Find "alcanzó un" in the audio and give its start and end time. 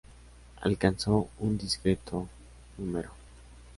0.63-1.59